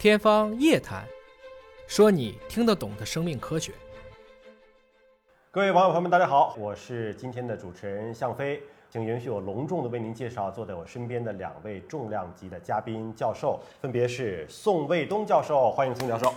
[0.00, 1.04] 天方夜谭，
[1.86, 3.70] 说你听得懂的生命科学。
[5.50, 16.30] 各位网友朋友们，大家好，我是今天的主持人向飞，请允许我隆重的为您介绍坐在我身边的两位重量级的嘉宾教授，分别是宋卫东教授，欢迎宋教授；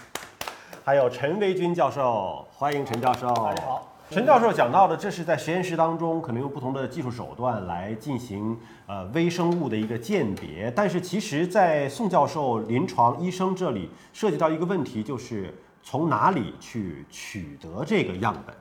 [0.84, 3.26] 还有陈维军教授，欢迎陈教授。
[3.36, 3.97] 大家好。
[4.10, 18.56] 陈教授讲到的，这是在实验室当中可能用不同的技术手段来进行呃微生物的一个鉴别，但是其实，在宋教授临床医生这里涉及到一个问题，就是从哪里去取得这个样本。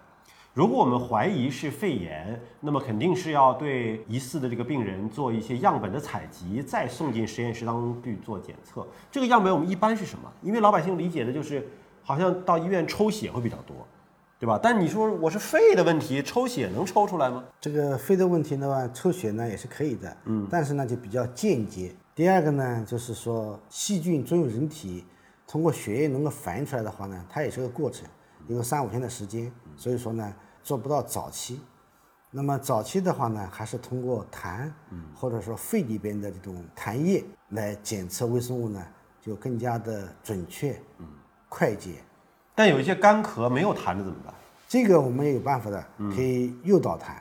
[0.54, 8.86] 如果我们怀疑是肺炎，那么肯定是要对疑似的这个病人做一些样本的采集，再送进实验室当中去做检测。
[9.10, 10.30] 这个样本我们一般是什么？
[10.42, 11.66] 因为老百姓理解的就是
[12.04, 13.78] 好像到医院抽血会比较多。
[14.40, 14.60] 对吧？
[14.62, 17.44] 但你说我是肺的问题，抽血能抽出来吗？
[17.60, 21.92] 这个肺的问题的话，抽血呢也是可以的，嗯，但是呢就比较间接。
[22.14, 25.06] 第二个呢，就是说细菌作用人体
[25.48, 28.08] 通过血液能够反映出来的话呢，它也是个过程，
[28.48, 31.60] 有三五天的时间，所以说呢做不到早期。
[32.30, 34.72] 那么早期的话呢，还是通过痰，
[35.16, 38.86] 或者说肺里边的这种痰液来检测微生物呢，
[39.20, 41.08] 就更加的准确，嗯，
[41.50, 41.94] 快捷。
[42.58, 44.34] 但有一些干咳没有痰的怎么办？
[44.68, 45.84] 这个我们也有办法的，
[46.16, 47.12] 可以诱导痰，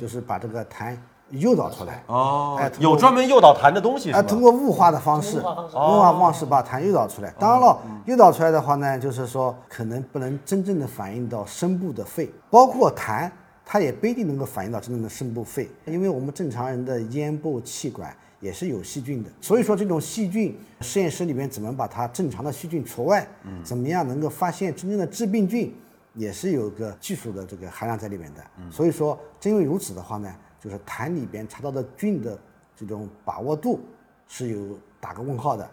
[0.00, 0.96] 就是把这个痰
[1.30, 2.04] 诱导出来。
[2.06, 4.12] 哦，哎，有专门诱导痰的东西。
[4.12, 5.42] 啊，通过雾化的方式，雾
[5.72, 7.34] 化方式把痰诱导出来。
[7.36, 13.28] 当然了，诱导出来的话呢，就是说可能不能真正的反映到深部的肺，包括痰，
[13.66, 18.16] 它也不一定能够反映到真正的深部肺，因为我们正常人的咽部气管。
[18.38, 23.26] 也是有细菌的，所以说这种细菌，实验室里面怎么把它正常的细菌除外，
[23.64, 25.74] 怎么样能够发现真正的致病菌，
[26.12, 28.70] 也是有个技术的这个含量在里面的。
[28.70, 32.38] 所以说，正因为如此的话呢，就是痰里边查到的菌的
[32.76, 33.80] 这种把握度
[34.28, 35.68] 是有打个问号的，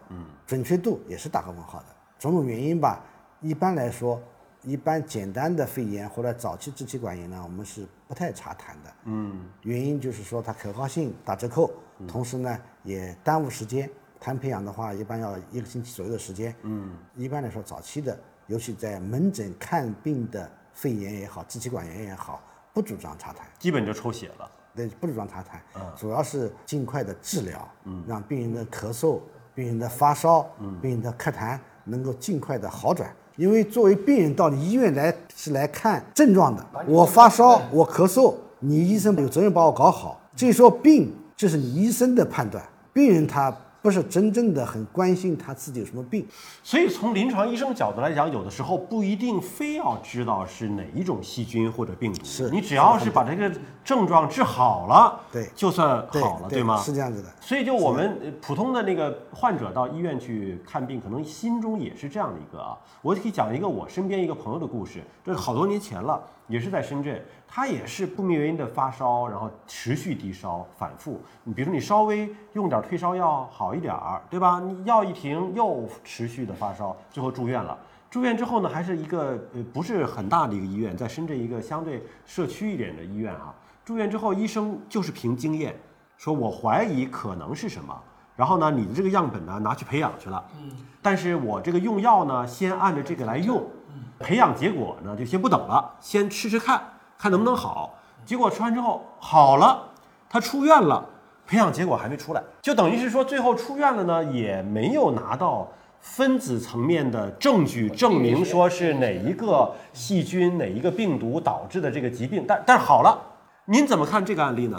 [0.47, 1.85] 准确度也是打个问号的。
[2.17, 3.03] 种种原因吧，
[3.41, 4.19] 一般来说。
[4.63, 8.93] 一般简单的肺炎或者早期支气管炎呢，我们是不太查痰的。
[9.05, 11.69] 嗯，原因就是说它可靠性打折扣，
[12.07, 13.89] 同时呢也耽误时间。
[14.21, 16.55] 痰培养的话，一般要一个星期左右的时间。
[16.61, 22.41] 嗯，一般来说早期的，尤其在门诊看病的肺炎也好，支气管炎也好，
[22.73, 24.49] 不主张查痰，基本就抽血了。
[24.73, 25.59] 对，不主张查痰，
[25.97, 27.69] 主要是尽快的治疗，
[28.07, 29.19] 让病人的咳嗽、
[29.53, 30.41] 病人的发烧、
[30.81, 33.13] 病人的咳痰能够尽快的好转。
[33.35, 40.21] 因为作为病人到你医院来是来看症状的，我发烧，我咳嗽，你医生有责任把我搞好。
[40.35, 43.55] 至于说病，这是你医生的判断，病人他。
[43.83, 46.25] 不是真正的很关心他自己有什么病，
[46.63, 53.51] 所以从临床医生角度来讲，有的时候不一定非要知道是哪一种细菌或者病毒，是你只要是把这个
[53.83, 56.77] 症状治好了，对，就算好了，对吗？
[56.77, 57.27] 是这样子的。
[57.41, 62.77] 所以就我们普通的那个患者到医院去看病，可能心中也是这样的一个啊。
[63.01, 67.23] 我可以讲一个我身边一个朋友的故事，这是好多年前了，也是在深圳。
[67.47, 71.21] 他也是不明原因的发烧，然后持续低烧，反复。
[71.43, 74.59] 你比如说，你稍微用点退烧药好一点儿，对吧？
[74.59, 77.77] 你药一停又持续的发烧，最后住院了。
[78.09, 83.53] 住院之后呢，还是一个呃不是很大的一个医院，在深圳一个相对社区一点的医院啊。
[83.85, 85.75] 住院之后，医生就是凭经验，
[86.17, 87.95] 说我怀疑可能是什么，
[88.35, 90.43] 然后呢，你的这个样本呢拿去培养去了。
[90.57, 90.71] 嗯。
[91.03, 93.63] 但是我这个用药呢，先按着这个来用。
[93.95, 96.81] 嗯培养结果呢，就先不等了，先吃吃看。
[97.15, 97.93] 看能不能好，
[98.25, 99.81] 结果吃完之后好了，
[100.29, 101.07] 他出院了，
[101.47, 113.17] 培养结果还没出来，就等于是说最后出院了呢，也没有拿到分子层面的证据证明说是哪一个细菌哪一个病毒导致的这个疾病，但但是好了，
[113.65, 114.77] 您怎么看这个案例呢？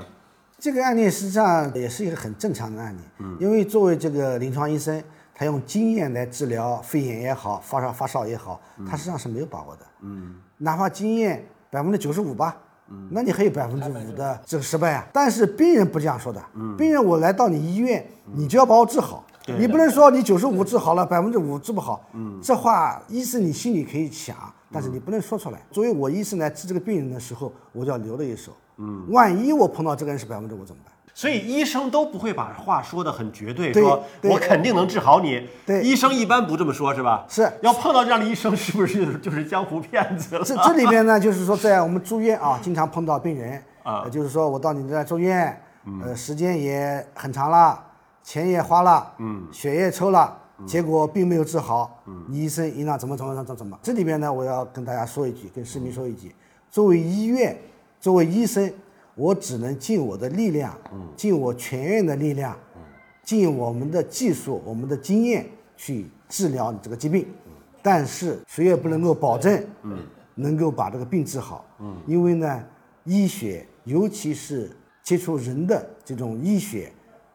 [0.58, 5.02] 这个案例实际上也是一个很正常的案例，嗯，因为作为这个临床医生，
[5.34, 11.44] 他用经验来治疗肺炎也好，发烧发烧也好，他实际上是没有把握的，嗯，哪怕经验。
[11.70, 12.56] 百分之九十五吧，
[12.88, 15.04] 嗯，那你还有百分之五的这个失败啊？
[15.12, 19.24] 但是病人不这样说的，嗯，病人我来到你医院，你就要把我治好，
[19.58, 24.36] 你不能说你九十五治好了，百分之五治不好，嗯，这话医生你心里可以想，
[24.70, 25.60] 但是你不能说出来。
[25.72, 30.93] 作为我医生来治这个病人的时候，我就要留了一手，嗯，万一我碰到这个人是百分之五怎么办？
[31.16, 35.48] 所以医生都不会把话说的很绝对，说我肯定能治好你。
[35.64, 37.24] 对，医生一般不这么说，是吧？
[37.28, 40.44] 是要碰到这样的医生，是不是就是江湖骗子了？
[40.44, 45.56] 这这里面呢，就是说在我们住院啊，经常碰到病人啊，就是说我到你这住院，
[46.02, 47.80] 呃，时间也很长了，
[48.24, 50.36] 钱也花了，嗯，血也抽了，
[50.66, 53.78] 结果并没有治好，嗯，医生应当怎么怎么怎么怎么？
[53.80, 56.34] 这里面呢，我要跟大家说一句，跟市民说一句，
[56.72, 57.56] 作为医院，
[58.00, 58.68] 作为医生。
[59.14, 60.76] 我只能尽我的力量，
[61.16, 62.56] 尽我全院的力量，
[63.22, 65.46] 尽我们的技术、我们的经验
[65.76, 67.26] 去治疗你这个疾病，
[67.82, 69.98] 但是谁也不能够保证，嗯，
[70.34, 72.64] 能够把这个病治好，嗯，因为呢，
[73.04, 74.70] 医学尤其是
[75.02, 76.92] 接触人的这种医学，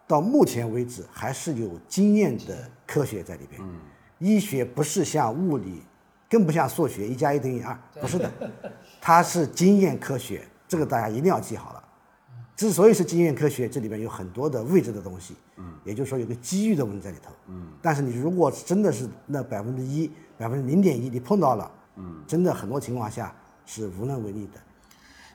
[0.07, 3.79] 到目前为止还是有经验的科学在里边，嗯，
[4.19, 5.81] 医学不是像物理，
[6.29, 8.31] 更不像数学，一加一等于二，不是的，
[8.99, 11.83] 它是经验科学，这个大家一定要记好了。
[12.56, 23.33] 之所以是经验科学，这里面有很多的未知的东西，嗯，也就是说有个机遇的问题在里头，嗯，但是你如果真的是那百分之一、百分之零点一，你碰到了，嗯，真的很多情况下
[23.66, 24.60] 是无能为力的。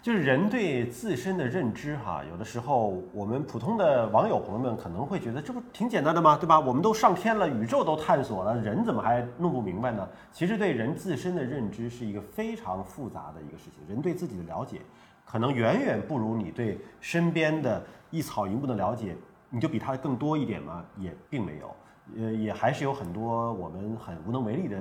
[0.04, 6.36] 就是人对自身的认知，哈，有的时候我们普通的网友朋友们可能会觉得这不挺简单的吗？
[6.36, 6.60] 对吧？
[6.60, 10.06] 我们都上天了，宇宙都探索了，人怎么还弄不明白呢？
[10.30, 14.82] 其实对人自身的认知是一个非常复杂的一个事情，人对自己的了解。
[15.24, 19.16] 可能远远不如你对身边的一草一木的了解，
[19.48, 20.84] 你就比他更多一点吗？
[20.98, 21.74] 也并没有，
[22.22, 24.76] 呃，也还是有很多我们很无能为力的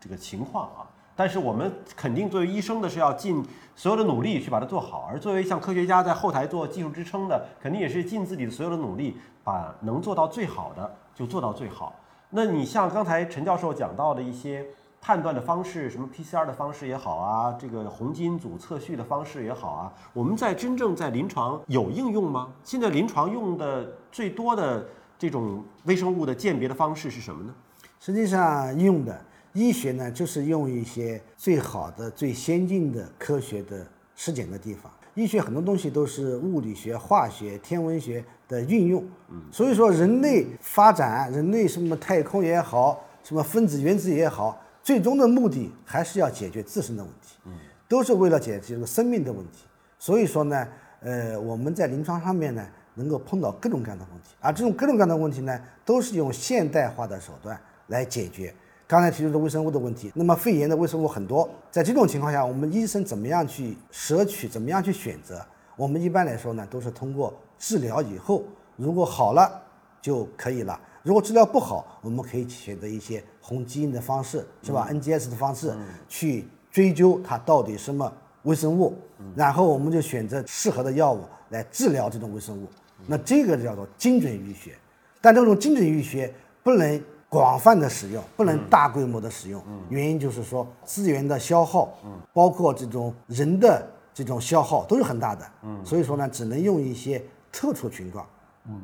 [0.00, 0.88] 这个情况啊。
[1.16, 3.44] 但是我们肯定作为医生的是要尽
[3.76, 11.94] 所有的努力去把它做好，而作为像科学家在后台做技术支撑的，肯定也是尽自己的所有的努力，把能做到最好的就做到最好。
[12.30, 14.64] 那你像刚才陈教授讲到的一些。
[15.06, 22.48] 判断的方式，什么 PCR 的方式也好啊，这个红基因组测序的方式也好啊，我们在真正在临床有应用吗？
[22.62, 24.82] 现在临床用的最多的
[25.18, 27.54] 这种微生物的鉴别的方式是什么呢？
[28.00, 29.22] 实际上用的
[29.54, 33.86] 医学呢，就是用一些最好的、最先进的科学的
[34.16, 34.92] 实践的地方。
[35.14, 44.60] 医学很多东西都是物理学、化学、天文学的运用，嗯，所以说人类发展，人类什么太空也好，什么分子、原子也好。
[44.82, 47.52] 最终的目的还是要解决自身的问题，嗯，
[47.88, 49.64] 都是为了解决这个生命的问题。
[50.00, 50.66] 所以说呢，
[51.00, 58.52] 呃，我们在临床上面呢，能够碰到各种各样的问题，而这种各种各样的问题呢，都是用现代化的手段来解决。
[58.86, 65.44] 刚才提出的微生物的问题，那么肺炎的微生物很多，在这种情况下，我们医生怎么样去摄取，怎么样去选择？
[65.76, 68.44] 我们一般来说呢，都是通过治疗以后，
[68.76, 69.62] 如果好了
[70.02, 70.78] 就可以了。
[71.02, 75.74] 如果治疗不好，我们可以选择一些红基因的方式，是吧？NGS 的方式
[76.08, 78.10] 去追究它到底什么
[78.44, 78.94] 微生物，
[79.34, 81.20] 然后我们就选择适合的药物
[81.50, 82.66] 来治疗这种微生物。
[83.06, 84.76] 那这个叫做精准医学，
[85.20, 86.32] 但这种精准医学
[86.62, 87.02] 不能
[87.34, 89.62] 广泛的使用，不能大规模的使用。
[89.88, 91.92] 原因就是说资源的消耗，
[92.32, 95.44] 包括这种人的这种消耗都是很大的。
[95.84, 98.26] 所以说呢，只能用一些特殊情况。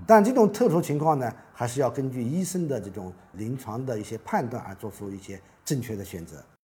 [0.07, 6.37] 但这种特殊情况呢，还是要根据医生的这种临床的一些判断而做出一些正确的选择。